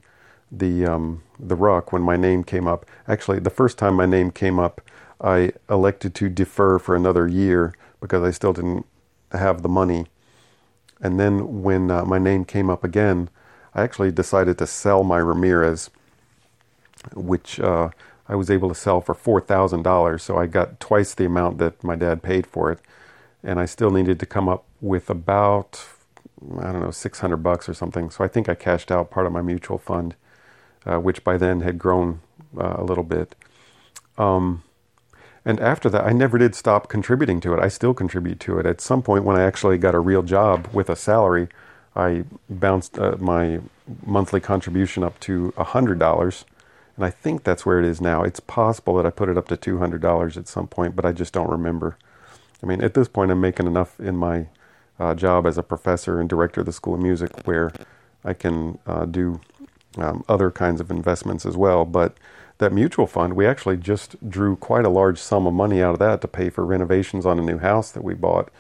the 0.51 0.85
um, 0.85 1.23
the 1.39 1.55
Ruck 1.55 1.93
when 1.93 2.03
my 2.03 2.17
name 2.17 2.45
came 2.45 2.67
up. 2.67 2.87
Actually, 3.07 3.39
the 3.39 3.51
first 3.51 3.79
time 3.79 3.95
my 3.95 4.07
name 4.07 4.31
came 4.31 4.59
up, 4.59 4.81
I 5.21 5.53
elected 5.69 6.15
to 6.17 6.29
defer 6.29 6.79
for 6.79 6.97
another 6.97 7.29
year 7.29 7.75
because 8.01 8.23
I 8.23 8.31
still 8.31 8.53
didn't 8.53 8.87
have 9.33 9.63
the 9.63 9.69
money. 9.69 10.07
And 11.01 11.19
then 11.19 11.63
when 11.63 11.91
uh, 11.91 12.05
my 12.05 12.19
name 12.19 12.45
came 12.45 12.69
up 12.69 12.85
again, 12.85 13.31
I 13.75 13.83
actually 13.83 14.11
decided 14.11 14.59
to 14.59 14.67
sell 14.67 15.03
my 15.05 15.19
Ramirez, 15.19 15.91
which 17.15 17.61
uh, 17.61 17.91
I 18.29 18.35
was 18.35 18.51
able 18.51 18.69
to 18.69 18.75
sell 18.75 19.01
for 19.01 19.15
four 19.15 19.41
thousand 19.41 19.83
dollars. 19.83 20.23
So 20.23 20.37
I 20.37 20.47
got 20.47 20.81
twice 20.81 21.15
the 21.15 21.27
amount 21.27 21.59
that 21.59 21.83
my 21.85 21.97
dad 21.97 22.23
paid 22.23 22.47
for 22.47 22.73
it, 22.73 22.81
and 23.43 23.59
I 23.59 23.65
still 23.65 23.91
needed 23.91 24.21
to 24.21 24.27
come 24.27 24.49
up 24.49 24.65
with 24.81 25.11
about 25.11 25.87
I 26.59 26.73
don't 26.73 26.81
know 26.81 26.91
six 26.91 27.21
hundred 27.21 27.39
bucks 27.39 27.69
or 27.69 27.75
something. 27.75 28.11
So 28.11 28.25
I 28.25 28.29
think 28.29 28.49
I 28.49 28.55
cashed 28.55 28.91
out 28.91 29.11
part 29.11 29.27
of 29.27 29.33
my 29.33 29.43
mutual 29.43 29.79
fund, 29.79 30.15
uh, 30.87 30.99
which 30.99 31.23
by 31.25 31.37
then 31.37 31.61
had 31.61 31.79
grown 31.79 32.21
uh, 32.59 32.77
a 32.79 32.85
little 32.85 33.05
bit. 33.05 33.35
Um, 34.17 34.63
and 35.45 35.59
after 35.61 35.89
that, 35.91 36.05
I 36.05 36.13
never 36.13 36.39
did 36.39 36.55
stop 36.55 36.89
contributing 36.89 37.41
to 37.41 37.55
it. 37.55 37.61
I 37.61 37.69
still 37.69 37.95
contribute 37.95 38.41
to 38.41 38.59
it. 38.59 38.67
At 38.67 38.81
some 38.81 39.03
point, 39.03 39.25
when 39.25 39.37
I 39.37 39.43
actually 39.43 39.79
got 39.79 39.95
a 39.95 40.01
real 40.01 40.23
job 40.23 40.69
with 40.73 40.91
a 40.91 40.97
salary, 40.97 41.49
I 41.97 42.25
bounced 42.49 42.99
uh, 42.99 43.17
my 43.19 43.61
monthly 44.05 44.41
contribution 44.41 45.03
up 45.03 45.19
to 45.21 45.53
$100. 45.57 46.45
And 46.97 47.05
I 47.05 47.11
think 47.11 47.43
that's 47.43 47.65
where 47.65 47.79
it 47.79 47.87
is 47.87 48.01
now. 48.01 48.23
It's 48.23 48.41
possible 48.41 48.97
that 48.97 49.07
I 49.07 49.11
put 49.11 49.31
it 49.31 49.39
up 49.39 49.49
to 49.49 49.57
$200 49.57 50.37
at 50.37 50.47
some 50.47 50.67
point, 50.67 50.95
but 50.95 51.07
I 51.07 51.13
just 51.13 51.33
don't 51.33 51.51
remember. 51.51 51.97
I 52.63 52.67
mean, 52.67 52.83
at 52.83 52.95
this 52.95 53.09
point, 53.09 53.31
I'm 53.31 53.41
making 53.41 53.67
enough 53.67 53.99
in 53.99 54.17
my 54.17 54.47
uh, 54.99 55.15
job 55.15 55.47
as 55.47 55.57
a 55.57 55.63
professor 55.63 56.21
and 56.21 56.29
director 56.29 56.61
of 56.61 56.67
the 56.67 56.73
School 56.73 56.95
of 56.95 57.01
Music 57.01 57.47
where 57.47 57.73
I 58.25 58.35
can 58.35 58.79
uh, 58.87 59.07
do 59.07 59.41
um, 59.97 60.25
other 60.29 60.51
kinds 60.51 60.81
of 60.81 60.91
investments 60.91 61.47
as 61.47 61.57
well. 61.57 61.85
But 61.85 62.17
that 62.59 62.73
mutual 62.73 63.07
fund, 63.07 63.35
we 63.35 63.47
actually 63.47 63.79
just 63.79 64.17
drew 64.29 64.57
quite 64.57 64.85
a 64.85 64.91
large 64.91 65.19
sum 65.19 65.47
of 65.47 65.55
money 65.55 65.83
out 65.83 65.95
of 65.95 65.99
that 66.01 66.21
to 66.21 66.29
pay 66.29 66.51
for 66.51 66.65
renovations 66.65 67.25
on 67.25 67.39
a 67.39 67.43
new 67.43 67.59
house 67.59 67.91
that 67.93 68.05
we 68.05 68.15
bought. 68.15 68.51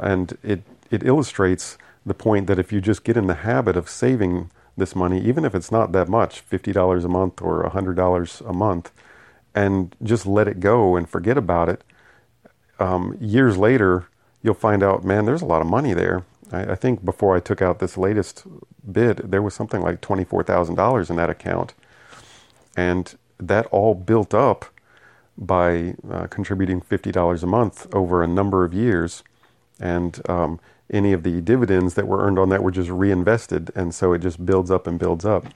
And 0.00 0.38
it, 0.42 0.62
it 0.90 1.02
illustrates 1.04 1.76
the 2.04 2.14
point 2.14 2.46
that 2.46 2.58
if 2.58 2.72
you 2.72 2.80
just 2.80 3.02
get 3.02 3.16
in 3.16 3.26
the 3.26 3.34
habit 3.34 3.76
of 3.76 3.88
saving 3.88 4.50
this 4.76 4.94
money, 4.94 5.20
even 5.20 5.44
if 5.44 5.54
it's 5.54 5.72
not 5.72 5.90
that 5.92 6.08
much 6.08 6.48
$50 6.48 7.04
a 7.04 7.08
month 7.08 7.42
or 7.42 7.68
$100 7.68 8.48
a 8.48 8.52
month 8.52 8.92
and 9.54 9.96
just 10.02 10.26
let 10.26 10.46
it 10.46 10.60
go 10.60 10.94
and 10.94 11.08
forget 11.08 11.36
about 11.36 11.68
it, 11.68 11.82
um, 12.78 13.16
years 13.20 13.56
later, 13.56 14.08
you'll 14.42 14.54
find 14.54 14.82
out, 14.82 15.04
man, 15.04 15.24
there's 15.24 15.42
a 15.42 15.46
lot 15.46 15.60
of 15.60 15.66
money 15.66 15.94
there. 15.94 16.24
I, 16.52 16.72
I 16.72 16.74
think 16.74 17.04
before 17.04 17.36
I 17.36 17.40
took 17.40 17.62
out 17.62 17.78
this 17.78 17.96
latest 17.96 18.44
bid, 18.90 19.18
there 19.18 19.42
was 19.42 19.54
something 19.54 19.82
like 19.82 20.00
$24,000 20.00 21.10
in 21.10 21.16
that 21.16 21.30
account. 21.30 21.74
And 22.76 23.16
that 23.38 23.66
all 23.66 23.94
built 23.94 24.34
up 24.34 24.66
by 25.36 25.94
uh, 26.10 26.26
contributing 26.28 26.80
$50 26.80 27.42
a 27.42 27.46
month 27.46 27.86
over 27.94 28.22
a 28.22 28.26
number 28.26 28.64
of 28.64 28.72
years. 28.72 29.22
And 29.78 30.20
um, 30.28 30.60
any 30.90 31.12
of 31.12 31.22
the 31.22 31.40
dividends 31.40 31.94
that 31.94 32.06
were 32.06 32.24
earned 32.24 32.38
on 32.38 32.48
that 32.50 32.62
were 32.62 32.70
just 32.70 32.90
reinvested. 32.90 33.70
And 33.74 33.94
so 33.94 34.12
it 34.12 34.20
just 34.20 34.44
builds 34.44 34.70
up 34.70 34.86
and 34.86 34.98
builds 34.98 35.24
up. 35.24 35.46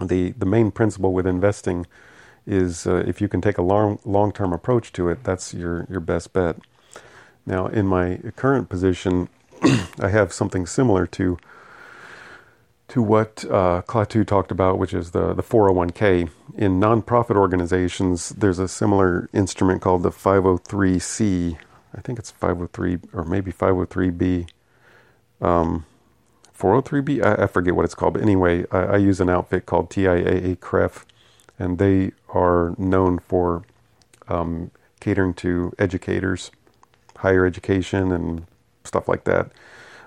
The, 0.00 0.32
the 0.32 0.46
main 0.46 0.70
principle 0.70 1.12
with 1.12 1.26
investing 1.26 1.86
is 2.46 2.86
uh, 2.86 3.02
if 3.06 3.20
you 3.20 3.28
can 3.28 3.40
take 3.40 3.58
a 3.58 3.62
long 3.62 3.98
long 4.04 4.32
term 4.32 4.52
approach 4.52 4.92
to 4.92 5.08
it, 5.08 5.24
that's 5.24 5.52
your, 5.52 5.86
your 5.90 6.00
best 6.00 6.32
bet. 6.32 6.56
Now, 7.44 7.66
in 7.66 7.86
my 7.86 8.20
current 8.36 8.68
position, 8.68 9.28
I 10.00 10.08
have 10.08 10.32
something 10.32 10.66
similar 10.66 11.06
to 11.08 11.38
to 12.88 13.02
what 13.02 13.44
uh, 13.46 13.82
Klaatu 13.82 14.24
talked 14.26 14.52
about, 14.52 14.78
which 14.78 14.94
is 14.94 15.10
the, 15.10 15.34
the 15.34 15.42
401k. 15.42 16.30
In 16.56 16.80
nonprofit 16.80 17.36
organizations, 17.36 18.28
there's 18.30 18.60
a 18.60 18.68
similar 18.68 19.28
instrument 19.32 19.82
called 19.82 20.02
the 20.02 20.10
503c. 20.10 21.58
I 21.94 22.00
think 22.00 22.18
it's 22.18 22.30
503 22.30 22.98
or 23.12 23.24
maybe 23.24 23.52
503b. 23.52 24.48
Um, 25.40 25.84
403b? 26.56 27.24
I, 27.24 27.44
I, 27.44 27.46
forget 27.46 27.74
what 27.74 27.84
it's 27.84 27.94
called. 27.94 28.14
But 28.14 28.22
anyway, 28.22 28.64
I, 28.70 28.78
I 28.78 28.96
use 28.96 29.20
an 29.20 29.28
outfit 29.28 29.66
called 29.66 29.90
TIAA 29.90 30.58
CREF, 30.58 31.04
and 31.58 31.78
they 31.78 32.12
are 32.28 32.74
known 32.78 33.18
for 33.18 33.64
um, 34.28 34.70
catering 35.00 35.34
to 35.34 35.72
educators, 35.78 36.50
higher 37.18 37.46
education, 37.46 38.12
and 38.12 38.46
stuff 38.84 39.08
like 39.08 39.24
that 39.24 39.50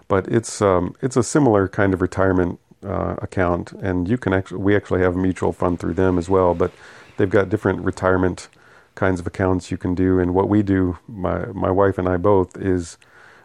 but 0.10 0.28
it's 0.28 0.62
um, 0.62 0.96
it's 1.02 1.16
a 1.16 1.24
similar 1.24 1.70
kind 1.70 1.94
of 1.94 2.02
retirement 2.02 2.60
uh, 2.84 3.16
account, 3.22 3.72
and 3.74 4.10
you 4.10 4.18
can 4.18 4.34
actually 4.34 4.58
we 4.58 4.76
actually 4.76 5.02
have 5.02 5.16
a 5.16 5.20
mutual 5.20 5.54
fund 5.54 5.80
through 5.80 5.94
them 5.94 6.18
as 6.18 6.28
well. 6.28 6.54
But 6.54 6.72
they've 7.16 7.30
got 7.30 7.48
different 7.48 7.82
retirement 7.82 8.50
kinds 8.96 9.20
of 9.22 9.28
accounts 9.28 9.72
you 9.72 9.78
can 9.78 9.96
do. 9.96 10.20
And 10.20 10.34
what 10.34 10.50
we 10.50 10.64
do, 10.64 10.98
my 11.08 11.46
my 11.48 11.72
wife 11.72 11.98
and 11.98 12.10
I 12.10 12.18
both, 12.18 12.58
is 12.58 12.98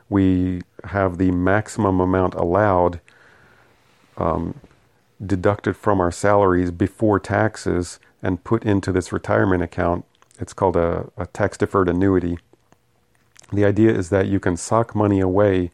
we 0.08 0.62
have 0.84 1.18
the 1.18 1.30
maximum 1.30 2.00
amount 2.00 2.34
allowed 2.34 3.00
um, 4.16 4.58
deducted 5.24 5.76
from 5.76 6.00
our 6.00 6.10
salaries 6.10 6.70
before 6.70 7.20
taxes 7.20 7.98
and 8.22 8.44
put 8.44 8.64
into 8.64 8.92
this 8.92 9.12
retirement 9.12 9.62
account. 9.62 10.04
It's 10.38 10.52
called 10.52 10.76
a, 10.76 11.10
a 11.16 11.26
tax 11.26 11.58
deferred 11.58 11.88
annuity. 11.88 12.38
The 13.52 13.64
idea 13.64 13.90
is 13.92 14.08
that 14.10 14.26
you 14.26 14.40
can 14.40 14.56
sock 14.56 14.94
money 14.94 15.20
away 15.20 15.70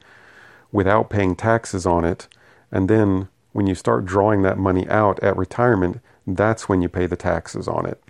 without 0.73 1.11
paying 1.11 1.35
taxes 1.37 1.87
on 1.87 2.05
it, 2.05 2.29
and 2.71 2.89
then 2.89 3.29
when 3.53 3.67
you 3.67 3.75
start 3.75 4.05
drawing 4.05 4.43
that 4.43 4.59
money 4.59 4.89
out 4.89 5.21
at 5.23 5.37
retirement, 5.37 6.01
that's 6.27 6.69
when 6.69 6.83
you 6.83 6.89
pay 6.89 7.07
the 7.07 7.17
taxes 7.17 7.67
on 7.67 7.87
it. 7.87 8.01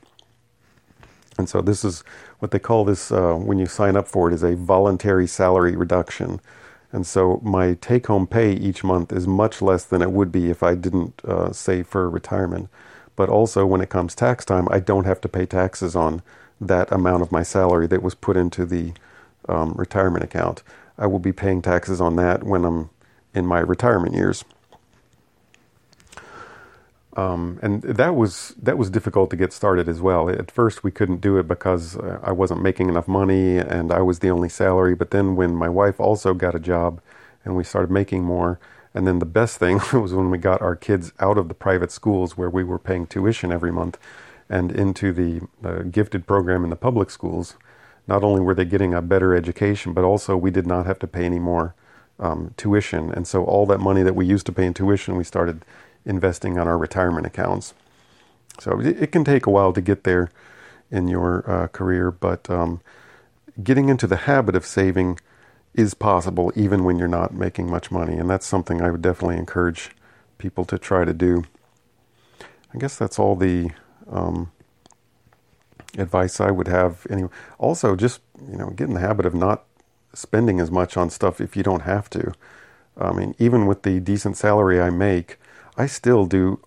And 1.39 1.49
so 1.49 1.63
this 1.63 1.85
is 1.85 2.05
what 2.41 2.51
they 2.51 2.59
call 2.59 2.85
this 2.85 3.11
uh, 3.11 3.35
when 3.35 3.59
you 3.59 3.67
sign 3.67 3.97
up 3.97 4.07
for 4.07 4.31
it 4.31 4.35
is 4.35 4.43
a 4.43 4.57
voluntary 4.57 5.27
salary 5.27 5.77
reduction. 5.77 6.41
And 6.93 7.07
so 7.07 7.41
my 7.43 7.75
take 7.75 8.07
home 8.07 8.27
pay 8.27 8.53
each 8.53 8.83
month 8.83 9.13
is 9.13 9.27
much 9.27 9.63
less 9.63 9.85
than 9.85 10.03
it 10.03 10.13
would 10.13 10.33
be 10.33 10.51
if 10.51 10.63
I 10.63 10.75
didn't 10.75 11.25
uh, 11.25 11.53
save 11.53 11.87
for 11.87 12.11
retirement. 12.11 12.69
But 13.17 13.29
also, 13.29 13.67
when 13.67 13.81
it 13.81 13.91
comes 13.91 14.15
tax 14.15 14.45
time, 14.45 14.67
I 14.71 14.81
don't 14.81 15.05
have 15.05 15.21
to 15.23 15.29
pay 15.29 15.47
taxes 15.47 15.95
on 15.95 16.23
that 16.61 16.91
amount 16.91 17.23
of 17.23 17.33
my 17.33 17.43
salary 17.43 17.87
that 17.89 18.03
was 18.03 18.15
put 18.15 18.37
into 18.37 18.65
the 18.65 18.93
um, 19.49 19.73
retirement 19.75 20.25
account. 20.25 20.63
I 20.99 21.07
will 21.07 21.19
be 21.19 21.33
paying 21.33 21.63
taxes 21.63 22.01
on 22.01 22.17
that 22.17 22.45
when 22.45 22.65
I'm 22.65 22.91
in 23.35 23.47
my 23.47 23.61
retirement 23.61 24.15
years. 24.15 24.45
Um, 27.17 27.59
and 27.61 27.83
that 27.83 28.15
was 28.15 28.55
that 28.63 28.79
was 28.79 28.89
difficult 28.89 29.31
to 29.31 29.37
get 29.37 29.53
started 29.53 29.89
as 29.89 30.01
well. 30.01 30.31
At 30.31 30.51
first, 30.51 30.85
we 30.85 30.93
couldn't 30.93 31.21
do 31.21 31.39
it 31.39 31.49
because 31.49 31.97
uh, 31.97 32.21
I 32.23 32.31
wasn't 32.33 32.63
making 32.63 32.89
enough 32.89 33.09
money 33.09 33.57
and 33.57 33.93
I 33.93 34.01
was 34.01 34.21
the 34.21 34.31
only 34.31 34.49
salary. 34.49 34.95
But 34.95 35.11
then, 35.11 35.35
when 35.35 35.55
my 35.55 35.69
wife 35.69 35.99
also 35.99 36.35
got 36.35 36.55
a 36.55 36.61
job 36.61 37.01
and 37.45 37.57
we 37.57 37.65
started 37.65 37.91
making 37.91 38.23
more, 38.23 38.61
and 38.95 39.07
then 39.07 39.19
the 39.19 39.27
best 39.27 39.59
thing 39.59 39.81
was 39.93 40.15
when 40.15 40.31
we 40.31 40.39
got 40.39 40.63
our 40.63 40.77
kids 40.77 41.13
out 41.19 41.37
of 41.37 41.49
the 41.49 41.55
private 41.55 41.91
schools 41.91 42.37
where 42.37 42.51
we 42.51 42.63
were 42.63 42.79
paying 42.79 43.07
tuition 43.07 43.51
every 43.51 43.73
month 43.73 43.99
and 44.49 44.71
into 44.73 45.13
the 45.13 45.47
uh, 45.65 45.83
gifted 45.83 46.27
program 46.27 46.65
in 46.65 46.71
the 46.71 46.77
public 46.77 47.11
schools. 47.11 47.57
Not 48.07 48.25
only 48.25 48.41
were 48.41 48.55
they 48.55 48.65
getting 48.65 48.95
a 48.95 49.03
better 49.03 49.35
education, 49.35 49.93
but 49.95 50.05
also 50.05 50.37
we 50.37 50.51
did 50.51 50.67
not 50.67 50.87
have 50.87 50.99
to 51.01 51.07
pay 51.07 51.25
any 51.25 51.39
more 51.39 51.75
um, 52.19 52.55
tuition. 52.57 53.13
And 53.13 53.27
so 53.27 53.45
all 53.45 53.67
that 53.67 53.79
money 53.79 54.03
that 54.03 54.17
we 54.17 54.27
used 54.27 54.47
to 54.47 54.53
pay 54.53 54.67
in 54.67 54.75
tuition, 54.75 55.17
we 55.17 55.25
started 55.25 55.65
investing 56.05 56.59
on 56.59 56.67
our 56.67 56.79
retirement 56.79 57.27
accounts. 57.27 57.75
So 58.59 58.81
it, 58.81 59.03
it 59.03 59.13
can 59.13 59.25
take 59.25 59.47
a 59.47 59.51
while 59.51 59.73
to 59.73 59.81
get 59.81 60.05
there 60.05 60.31
in 60.91 61.09
your 61.09 61.49
uh, 61.51 61.67
career, 61.69 62.11
but 62.11 62.51
um, 62.51 62.81
getting 63.63 63.89
into 63.89 64.07
the 64.07 64.17
habit 64.17 64.57
of 64.57 64.67
saving 64.67 65.19
is 65.75 65.95
possible 65.95 66.53
even 66.57 66.85
when 66.85 66.99
you're 66.99 67.09
not 67.09 67.33
making 67.33 67.71
much 67.71 67.91
money. 67.91 68.17
And 68.17 68.29
that's 68.29 68.47
something 68.47 68.83
I 68.83 68.91
would 68.91 69.03
definitely 69.03 69.37
encourage 69.37 69.91
people 70.39 70.65
to 70.65 70.79
try 70.79 71.05
to 71.05 71.13
do. 71.13 71.45
I 72.75 72.79
guess 72.79 72.97
that's 72.97 73.19
all 73.19 73.37
the 73.37 73.71
um, 74.11 74.51
advice 75.97 76.41
I 76.41 76.51
would 76.51 76.69
have. 76.69 77.07
Anyway, 77.11 77.31
also 77.59 77.97
just 77.97 78.21
you 78.51 78.57
know 78.57 78.71
get 78.71 78.89
in 78.89 78.95
the 78.95 79.01
habit 79.01 79.27
of 79.27 79.35
not 79.35 79.65
spending 80.13 80.61
as 80.61 80.71
much 80.71 80.97
on 80.97 81.11
stuff 81.11 81.41
if 81.41 81.57
you 81.57 81.63
don't 81.63 81.83
have 81.83 82.11
to. 82.11 82.33
I 82.97 83.13
mean, 83.13 83.35
even 83.39 83.67
with 83.67 83.83
the 83.83 84.01
decent 84.01 84.37
salary 84.37 84.81
I 84.81 84.91
make, 84.91 85.39
I 85.81 85.87
still 85.87 86.27
do 86.27 86.61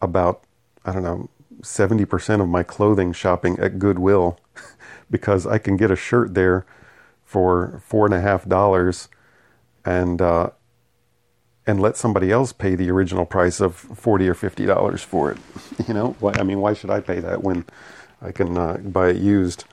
about, 0.00 0.42
I 0.82 0.92
don't 0.92 1.02
know, 1.02 1.28
70% 1.60 2.40
of 2.40 2.48
my 2.48 2.62
clothing 2.62 3.12
shopping 3.12 3.58
at 3.58 3.78
Goodwill 3.78 4.40
because 5.10 5.46
I 5.46 5.58
can 5.58 5.76
get 5.76 5.90
a 5.90 5.96
shirt 5.96 6.32
there 6.32 6.64
for 7.22 7.82
four 7.84 8.06
and 8.06 8.14
a 8.14 8.20
half 8.22 8.48
dollars 8.48 9.08
and, 9.84 10.22
uh, 10.22 10.50
and 11.66 11.82
let 11.82 11.98
somebody 11.98 12.32
else 12.32 12.54
pay 12.54 12.74
the 12.74 12.90
original 12.90 13.26
price 13.26 13.60
of 13.60 13.74
40 13.74 14.26
or 14.26 14.34
50 14.34 14.64
dollars 14.64 15.02
for 15.02 15.30
it. 15.30 15.38
You 15.86 15.92
know, 15.92 16.16
why, 16.20 16.32
I 16.38 16.42
mean, 16.42 16.60
why 16.60 16.72
should 16.72 16.90
I 16.90 17.00
pay 17.00 17.20
that 17.20 17.42
when 17.42 17.66
I 18.22 18.32
can 18.32 18.56
uh, 18.56 18.78
buy 18.78 19.10
it 19.10 19.16
used 19.16 19.64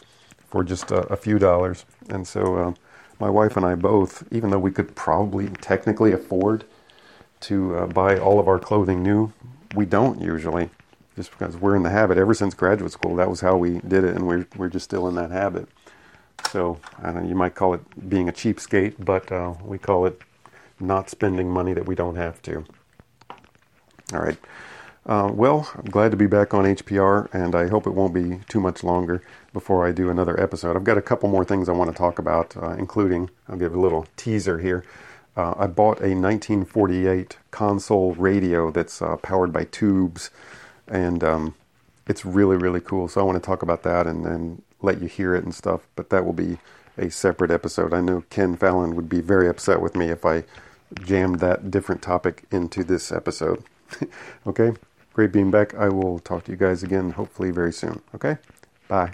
for 0.50 0.62
just 0.64 0.92
a, 0.92 1.08
a 1.08 1.16
few 1.16 1.40
dollars? 1.40 1.86
And 2.10 2.28
so, 2.28 2.58
uh, 2.58 2.74
my 3.20 3.30
wife 3.30 3.56
and 3.56 3.66
I 3.66 3.76
both, 3.76 4.28
even 4.32 4.50
though 4.50 4.60
we 4.60 4.72
could 4.72 4.94
probably 4.96 5.48
technically 5.62 6.12
afford 6.12 6.66
to 7.44 7.76
uh, 7.76 7.88
buy 7.88 8.18
all 8.18 8.40
of 8.40 8.48
our 8.48 8.60
clothing 8.60 9.04
new. 9.04 9.32
We 9.76 9.86
don't 9.86 10.22
usually, 10.22 10.70
just 11.16 11.32
because 11.32 11.58
we're 11.58 11.76
in 11.76 11.84
the 11.84 11.90
habit. 11.90 12.18
Ever 12.18 12.34
since 12.34 12.54
graduate 12.54 12.92
school, 12.92 13.16
that 13.16 13.30
was 13.30 13.42
how 13.42 13.58
we 13.58 13.80
did 13.80 14.04
it, 14.04 14.16
and 14.16 14.28
we're 14.28 14.48
we're 14.56 14.70
just 14.70 14.86
still 14.86 15.08
in 15.08 15.16
that 15.16 15.32
habit. 15.32 15.68
So 16.50 16.80
I 17.00 17.12
don't 17.12 17.24
know. 17.24 17.30
You 17.30 17.36
might 17.36 17.56
call 17.56 17.74
it 17.74 18.10
being 18.10 18.30
a 18.30 18.34
cheapskate, 18.34 18.96
but 19.00 19.32
uh, 19.32 19.54
we 19.64 19.78
call 19.78 20.06
it 20.06 20.22
not 20.80 21.10
spending 21.10 21.50
money 21.50 21.74
that 21.74 21.86
we 21.86 21.96
don't 21.96 22.16
have 22.16 22.42
to. 22.44 22.66
All 24.14 24.20
right. 24.20 24.38
Uh, 25.06 25.30
well, 25.34 25.70
I'm 25.76 25.86
glad 25.86 26.12
to 26.12 26.18
be 26.18 26.28
back 26.28 26.54
on 26.54 26.64
HPR, 26.64 27.34
and 27.34 27.56
I 27.56 27.68
hope 27.68 27.86
it 27.88 27.94
won't 27.94 28.14
be 28.14 28.40
too 28.48 28.62
much 28.62 28.84
longer 28.84 29.22
before 29.52 29.86
I 29.86 29.92
do 29.92 30.10
another 30.10 30.40
episode. 30.40 30.78
I've 30.78 30.86
got 30.86 30.98
a 30.98 31.02
couple 31.02 31.28
more 31.28 31.44
things 31.44 31.68
I 31.68 31.74
want 31.74 31.92
to 31.92 31.98
talk 31.98 32.20
about, 32.20 32.56
uh, 32.56 32.70
including, 32.72 33.30
I'll 33.50 33.58
give 33.58 33.76
a 33.76 33.80
little 33.80 34.08
teaser 34.16 34.60
here. 34.60 34.86
Uh, 35.36 35.56
I 35.58 35.68
bought 35.68 36.00
a 36.00 36.14
1948 36.14 37.38
console 37.52 38.14
radio 38.14 38.70
that's 38.72 39.02
uh, 39.02 39.18
powered 39.18 39.52
by 39.52 39.64
tubes, 39.66 40.30
and 40.88 41.24
um, 41.24 41.56
it's 42.08 42.24
really, 42.24 42.56
really 42.56 42.82
cool. 42.82 43.08
So 43.08 43.22
I 43.22 43.24
want 43.24 43.42
to 43.42 43.46
talk 43.46 43.64
about 43.64 43.84
that 43.84 44.06
and, 44.06 44.26
and 44.26 44.62
let 44.82 45.02
you 45.02 45.08
hear 45.08 45.34
it 45.34 45.44
and 45.44 45.54
stuff, 45.54 45.88
but 45.96 46.10
that 46.12 46.26
will 46.26 46.34
be 46.34 46.60
a 46.98 47.10
separate 47.10 47.52
episode. 47.52 47.94
I 47.94 48.02
know 48.02 48.24
Ken 48.30 48.56
Fallon 48.56 48.96
would 48.96 49.10
be 49.10 49.22
very 49.22 49.48
upset 49.48 49.82
with 49.82 49.96
me 49.96 50.10
if 50.10 50.26
I 50.26 50.44
jammed 51.04 51.40
that 51.40 51.72
different 51.72 52.02
topic 52.02 52.44
into 52.52 52.84
this 52.84 53.12
episode. 53.12 53.64
okay? 54.48 54.74
Great 55.14 55.32
being 55.32 55.52
back. 55.52 55.74
I 55.74 55.90
will 55.90 56.20
talk 56.20 56.44
to 56.46 56.52
you 56.52 56.58
guys 56.58 56.84
again 56.84 57.12
hopefully 57.12 57.52
very 57.52 57.74
soon. 57.74 58.02
Okay? 58.14 58.38
Bye. 58.88 59.14